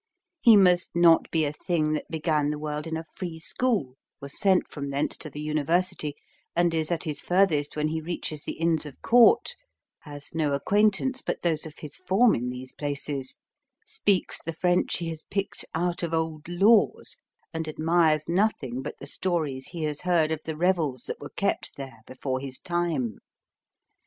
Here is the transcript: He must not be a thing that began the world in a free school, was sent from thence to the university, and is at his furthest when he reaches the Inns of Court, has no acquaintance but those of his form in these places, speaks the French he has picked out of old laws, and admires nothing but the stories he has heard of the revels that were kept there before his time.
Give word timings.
He 0.39 0.57
must 0.57 0.89
not 0.95 1.29
be 1.29 1.45
a 1.45 1.53
thing 1.53 1.93
that 1.93 2.09
began 2.09 2.49
the 2.49 2.57
world 2.57 2.87
in 2.87 2.97
a 2.97 3.03
free 3.03 3.37
school, 3.37 3.99
was 4.19 4.35
sent 4.35 4.67
from 4.67 4.89
thence 4.89 5.15
to 5.17 5.29
the 5.29 5.43
university, 5.43 6.15
and 6.55 6.73
is 6.73 6.91
at 6.91 7.03
his 7.03 7.21
furthest 7.21 7.75
when 7.75 7.89
he 7.89 8.01
reaches 8.01 8.41
the 8.43 8.53
Inns 8.53 8.87
of 8.87 8.99
Court, 9.03 9.55
has 9.99 10.33
no 10.33 10.53
acquaintance 10.53 11.21
but 11.21 11.43
those 11.43 11.67
of 11.67 11.77
his 11.77 11.97
form 11.97 12.33
in 12.33 12.49
these 12.49 12.71
places, 12.73 13.37
speaks 13.85 14.41
the 14.41 14.53
French 14.53 14.97
he 14.97 15.09
has 15.09 15.21
picked 15.29 15.63
out 15.75 16.01
of 16.01 16.15
old 16.15 16.47
laws, 16.47 17.19
and 17.53 17.67
admires 17.67 18.27
nothing 18.27 18.81
but 18.81 18.95
the 18.99 19.05
stories 19.05 19.67
he 19.67 19.83
has 19.83 20.01
heard 20.01 20.31
of 20.31 20.39
the 20.45 20.57
revels 20.57 21.03
that 21.03 21.21
were 21.21 21.29
kept 21.29 21.75
there 21.75 21.99
before 22.07 22.39
his 22.39 22.59
time. 22.59 23.19